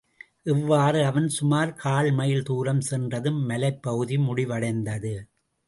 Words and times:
இவ்வாறு 0.43 1.05
அவன் 1.05 1.27
சுமார் 1.27 1.73
கால் 1.73 2.11
மைல் 2.11 2.43
தூரம் 2.43 2.81
சென்றதும் 2.81 3.39
மலைப்பகுதி 3.49 4.17
முடிவடைந்தது. 4.17 5.13